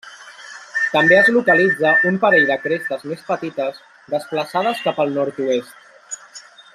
[0.93, 3.79] També es localitza un parell de crestes més petites
[4.17, 6.45] desplaçades cap al nord-oest.